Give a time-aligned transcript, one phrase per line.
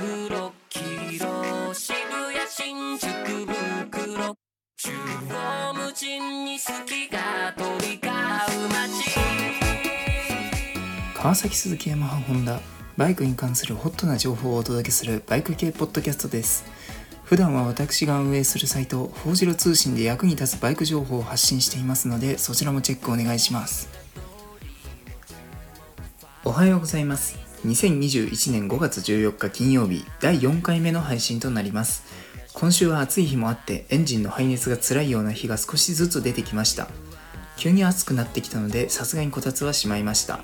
[0.00, 4.34] 6キロ渋谷新宿袋。
[4.78, 4.92] 中
[5.28, 9.20] 央無尽に好きが飛び交う街。
[11.14, 12.60] 川崎鈴木ヤマハホンダ
[12.96, 16.64] バイクに関するホットな情報をお届けするバイク系ポッドキャストです。
[17.24, 23.90] 普段は私が運営するサイト「フォージロ通信」で役に立つバイク情報を発信していますのでそちらもチェックお願いします。
[26.42, 32.04] おはようございます2021年5月14日金曜日第4回目の配信となります。
[32.54, 36.88] 今週は暑い日もあってエンジンの排熱が辛いような日が少しずつ出てきました。
[37.58, 40.40] 急に暑くなってきたのでさすがにこたつはしまいました。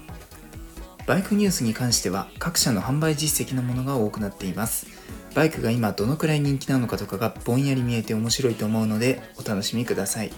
[1.07, 4.87] バイクニュースに関しては各社の販売実績のものが多くなっています。
[5.35, 10.33] バイクが今どのくらい人気なのかとかがぼんやり見えて面白いと思うのでお楽しみください。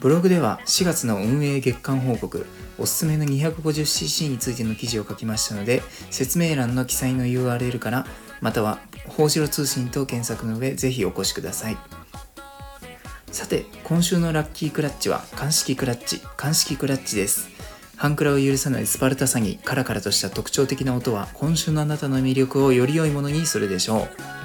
[0.00, 2.46] ブログでは4月の運営月間報告
[2.78, 8.06] おすすめの 250cc についての記事を書きましたので説明欄の記載の URL から
[8.40, 11.76] または報酬通信と検索の上ぜひお越しください。
[13.32, 17.48] さて今週のラッキークラッチは鑑識クラッチ鑑識クラッチです。
[17.96, 24.02] 半クラを許さないスパルタ詐欺カラカラとした特徴的な音は今週のあなたの魅力をより良いものにするでしょ
[24.34, 24.37] う。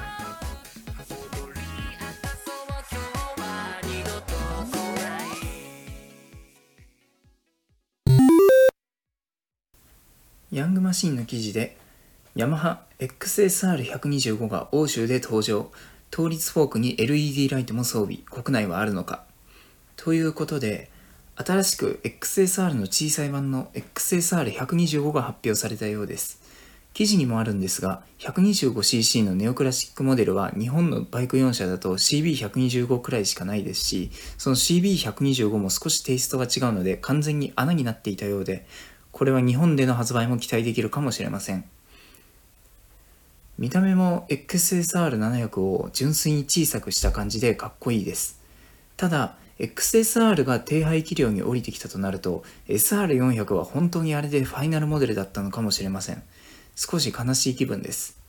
[10.93, 11.75] マシンの記事で
[12.35, 15.71] ヤマハ XSR125 が欧州で登場。
[16.15, 18.17] 倒立フォークに LED ライトも装備。
[18.17, 19.23] 国内はあるのか。
[19.95, 20.91] ということで
[21.35, 26.43] 新しく XSR の小さい版の XSR125 が発表されたようです。
[26.93, 38.67] 記事にもあるんですが 125cc のネオクラシックモデルは日本のバイク4社だと CB125 くらいしかないですしその CB125 も少しテイストが違うので完全に穴になっていたようで
[39.13, 41.63] これは日本での発売も期待できるかもしれません。
[43.59, 48.41] 見た目も XSR700 を純粋に小さくした感じでかっこいいです。
[48.97, 56.23] ただ XSR が低排気量に降りてきたとなると SR400 は本当にあれでファイナルモデルだったのかもしれません。
[56.75, 58.19] 少し悲しい気分です。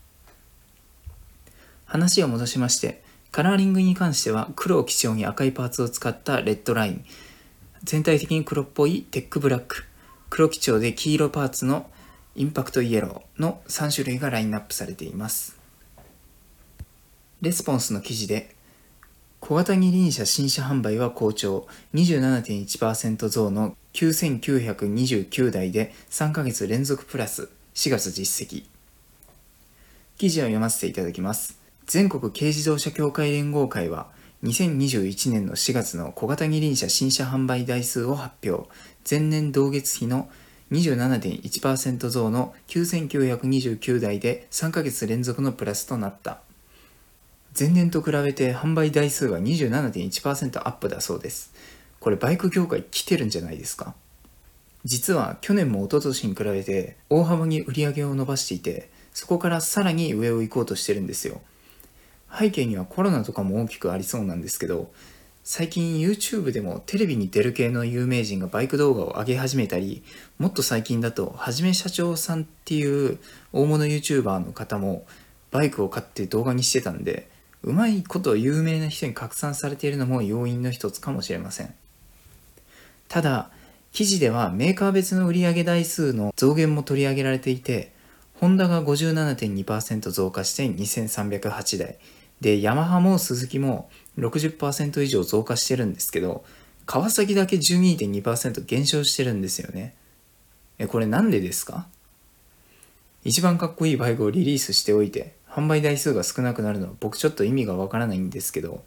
[1.86, 7.04] 話を戻しましてカラーリングに関しては黒を基調に赤いパーツを使ったレッドライン。
[7.84, 9.86] 全体的に黒っぽいテックブラック。
[10.34, 11.88] 黒基調で黄色パーツの
[12.34, 15.56] インパクトイエローの3種類がラインナップされています。
[17.40, 18.52] レスポンスの記事で
[19.38, 28.64] 小型二輪車新車販売は好調27.1%増の9929台で3ヶ月連続プラス4月実績。
[30.18, 31.60] 記事を読ませていただきます。
[31.86, 34.08] 全国軽自動車協会連合会は
[34.42, 38.68] 2021年の4月の小型二輪車新車販売台数を発表。
[39.08, 40.28] 前年同月比の
[40.72, 46.40] 27.1%増の9929台で3ヶ月連続のプラスとなった。
[47.56, 51.52] 前年と比べて販売台数は27.1%アップだそうです。
[52.00, 53.94] これバイク業界来てるんじゃないですか？
[54.84, 61.40] 実は去年も一昨年に比べて大幅に売り上げを伸ばしていてそこからさらに上を行こうとしてるんですよ。
[62.36, 64.90] 背景にはコロナとかも大きくありそうなんですけど
[65.44, 70.02] 最近 YouTube でもテレビに出る系の有名人がバイク動画を上げ始めたり
[70.38, 73.18] もっと最近だとはじめ社長さんっていう
[73.52, 75.06] 大物 YouTuber の方も
[75.50, 77.28] バイクを買って動画にしてたんで
[77.62, 81.74] うまいこと有名な人に拡散されているのも要因の一つかもしれません
[83.08, 83.50] ただ
[83.94, 87.92] 記事ではメーカー別の売上台数の増減も取り上げられていて、
[88.40, 91.98] ホンダが57.2%増加して2308台。
[92.40, 93.88] で、ヤマハもスズキも
[94.18, 96.44] 60%以上増加してるんですけど、
[96.86, 99.94] 川崎だけ12.2%減少してるんですよね。
[100.78, 101.86] え、これなんでですか？
[103.24, 108.82] 一番かっこいいバイクをリリースしておいて、販売台数が少なくなるのは僕ちょっと意味がわからないんですけど、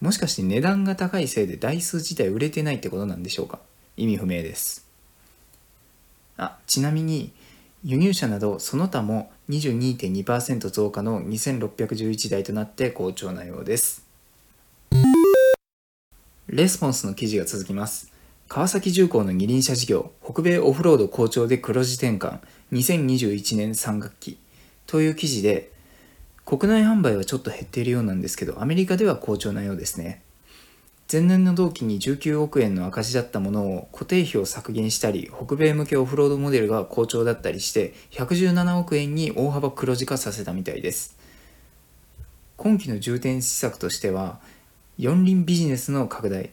[0.00, 3.60] もしかして値段が高いせいで台数自体売れてないってことなんでしょうか？
[3.96, 4.86] 意味不明です。
[6.36, 7.32] あちなみに
[7.84, 14.09] 輸入車などその他も22.2%増加の2611台となって好調なようです。
[16.52, 18.12] レスポンスの記事が続きます。
[18.48, 22.40] 川崎重工の二輪車事業北米オフロード好調で黒字転換
[22.72, 24.36] 2021年3学期。
[24.88, 25.70] という記事で
[26.44, 30.24] 国内販売はちょっと減っているようなんですけどアメリカでは好調なようですね。
[31.10, 41.16] 前年の同期に19億円の赤字だったものを固定費を削減したり北米向けオフロードモデルが好調だったりして117億円に大幅黒字化させたみたいです。
[42.56, 44.40] 今期の重点施策としては
[45.00, 46.50] 四輪ビジネスの拡大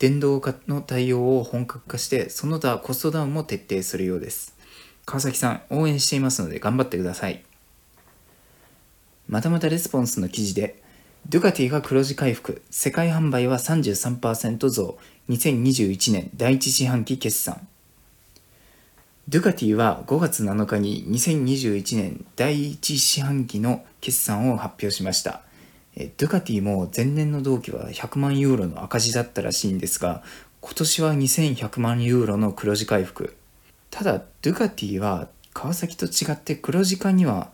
[0.00, 4.56] 電動化の対応を本格化してその他コストダウンも徹底するようです。
[5.04, 7.44] 川崎さん応援していますので頑張ってください。
[9.28, 10.82] またまたレスポンスの記事で
[11.28, 14.98] ドゥカティが黒字回復世界販売は33%増
[15.28, 17.68] 2021年第一四半期決算。
[19.28, 25.45] ドゥカティは5月7日に2021年第一四半期の決算を発表しました。
[25.96, 30.22] ドゥカティも前年の同期は100万ユーロの赤字だったらしいんですが
[30.60, 33.34] 今年は2100万ユーロの黒字回復。
[33.90, 37.50] ただドゥカティは川崎と違って黒字化には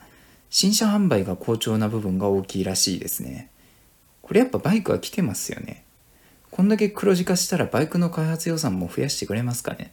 [0.51, 3.49] 新車販売が好調な部分が大きいらしいですね。
[4.23, 5.85] これやっぱバイクは来てますよね。
[6.51, 9.93] こんだけ黒字化したらバイクの開発予算も増やしてくれますかね。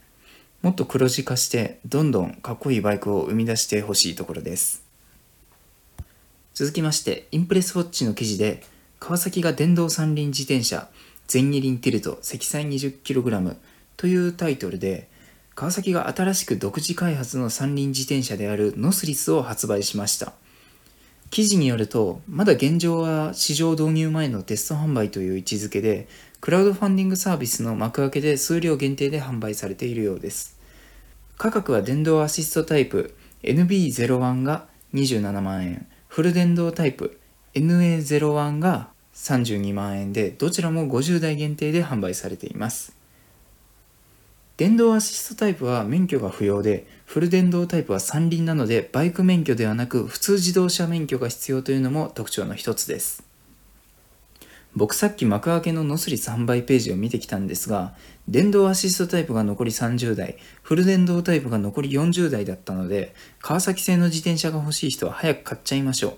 [0.64, 4.89] もっと黒字化してどんどんかっこいいバイクを生み出してほしいところです。
[6.60, 8.64] 続きましてインプレスウォッチの記事で
[9.00, 10.90] 川崎が電動三輪自転車
[11.26, 13.56] 全二輪ティルト積載 20kg
[13.96, 15.08] というタイトルで
[15.56, 20.34] 川崎が新しく独自開発の三輪自転車であるノスリスを発売しました。
[21.30, 26.10] 記事によるとまだ現状は市場導入前のテスト販売という位置づけで
[26.42, 30.60] クラウドファンディングサービスの幕開けで数量限定で販売されているようです。
[31.38, 35.88] 価格は電動アシストタイプ NB01 が27万円。
[36.10, 37.20] フル電動タイプ
[37.54, 42.98] NA01 が32万円でどちらも50台限定で販売されています。
[44.58, 53.24] 電動アシストタイプは免許が不要でフル電動タイプは三輪なのでバイク免許ではなく普通自動車免許が必要というのも特徴の一つです。
[54.76, 57.94] 僕さっき幕開けのノスリス販売ページを見てきたんですが
[58.30, 66.14] 電動アシストタイプが残り30台フル電動タイプが残り40台だったので川崎製の自転車が欲しい人は早く買っちゃいましょう。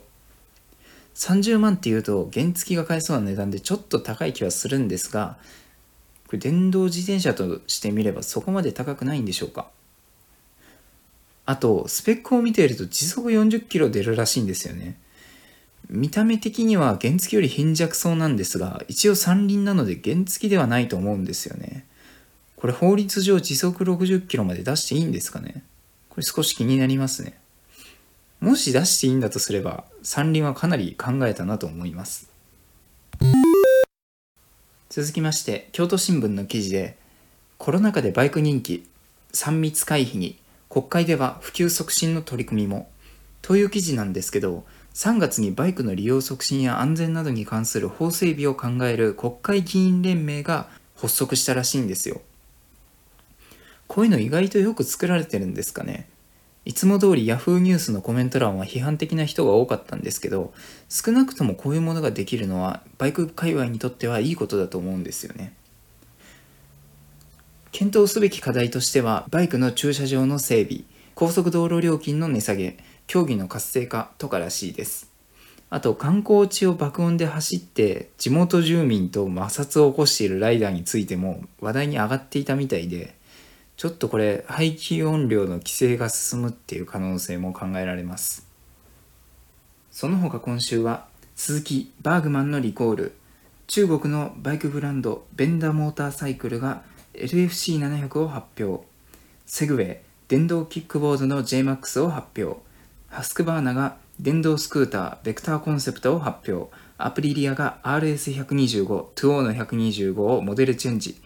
[1.15, 5.37] 30万っていうと原付が買えそうな値段でちょっと高い気はするんですが
[6.27, 9.69] これ電動自転車としてみればそこまで高くないんでしょうか。
[11.45, 14.99] あとスペックを見ていると時速40キロ出るらしいんですよね。
[15.89, 21.85] 見た目的には原付より貧弱そうなんですが一応三輪なので原付ではないと思うんですよね。
[22.61, 25.63] これ法律上時速60キロまで出していいんですかね？
[26.09, 27.39] これ少し気になりますね。
[28.39, 32.29] もし出していいんだとすれば三輪はかなり考えたなと思います。
[34.89, 36.97] 続きまして京都新聞の記事で
[37.57, 38.87] コロナ禍でバイク人気
[39.33, 40.37] 3密回避に
[40.69, 42.91] 国会では普及促進の取り組みも
[43.41, 52.21] という記事なんですけど3月にバイクの利用促進や安全などに関する法整備を考える国会議員連盟が発足したらしいんですよ。
[53.91, 56.07] こういうの意外とよく作られてるんですかね。
[56.63, 60.53] いつも通り Yahoo ニュースのコメント欄は批判的な人が多かったんですけど、
[60.87, 65.51] 少なくともこういうものができるのはバイク界隈にとってはいいことだと思うんですよね。
[67.73, 70.83] 検討すべき課題としては、バイクの駐車場の整備、
[71.13, 72.77] 高速道路料金の値下げ、
[73.07, 75.11] 競技の活性化とからしいです。
[75.69, 83.15] あと観光地を爆音で走って地元住民と摩擦を起こしているライダーについても話題に上がっていたみたいで
[83.81, 88.47] ちょっとこれ排気音量の規制が進むっていう可能性も考えられます。
[89.89, 93.13] その他今週は鈴木バーグマンのリコール。
[93.65, 96.83] 中国のバイクブランドベンダーモーターサイクルが
[97.15, 98.85] LFC700 を発表。
[99.47, 99.97] セグウェイ
[100.27, 102.61] 電動キックボードの JMAX を発表。
[103.07, 106.71] ハスクバーナが電動スクーターベクターコンセプトを発表。
[106.99, 108.85] アプリリアが RS125
[109.15, 111.19] 2O の125をモデルチェンジ。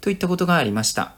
[0.00, 1.16] といったことがありました。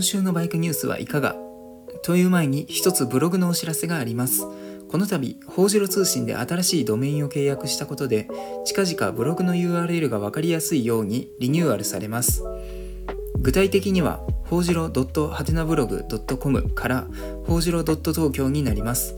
[0.00, 1.36] 今週のバイクニュースはいかが？
[2.02, 4.46] という前に一つブログのお知らせがあります。
[4.88, 8.26] この度、法ジロ通信で新しいドメインを契約したことで、
[8.64, 12.42] 近々ブログの URL がわかりやすいようにリニューアルされます。
[13.40, 16.02] 具体的には、ほうじろはてなブログ
[16.38, 17.06] .com から
[17.46, 19.16] ほうじろ東京になります。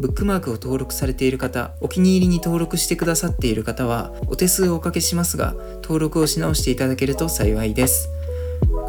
[0.00, 8.08] ブックマークを登録されている方、お気に入りに登録してくださっている方は、お手数をおかけしますが、登録をし直していただけると幸いです。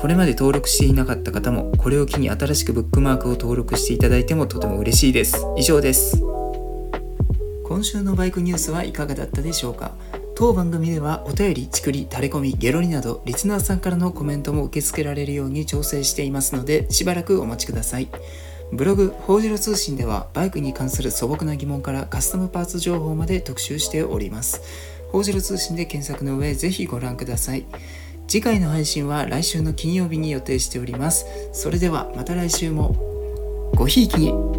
[0.05, 5.43] これまで登録していなかった方もこれを機に新しくブックマークを登録していただいてもとても嬉しいです。
[5.57, 6.21] 以上です。
[7.63, 9.95] 今週のバイクニュースはいかがだったでしょうか？
[10.35, 18.07] 当番組ではお便り、ちくり、タレコミ、ゲロリなどリスナーさんからのコメントも受け付けられるように調整していますのでしばらくお待ちください。
[18.71, 24.61] ブログ「ほうじろ通信」ではバイクに関する素朴な疑問からカスタムパーツ情報まで特集しております。
[25.11, 27.65] ほうじろ通信で検索の上ぜひご覧ください。
[28.27, 31.25] 次回の配信は来週の金曜日に予定しております。
[31.53, 32.95] それではまた来週も
[33.75, 34.54] ごひいきに